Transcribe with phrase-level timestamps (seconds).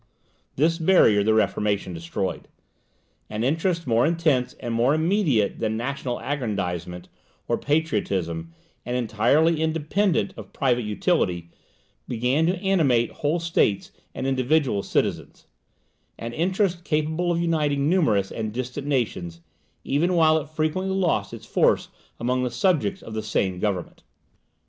[0.55, 2.47] This barrier the Reformation destroyed.
[3.29, 7.07] An interest more intense and more immediate than national aggrandizement
[7.47, 8.51] or patriotism,
[8.83, 11.51] and entirely independent of private utility,
[12.07, 15.45] began to animate whole states and individual citizens;
[16.17, 19.41] an interest capable of uniting numerous and distant nations,
[19.83, 21.89] even while it frequently lost its force
[22.19, 24.01] among the subjects of the same government.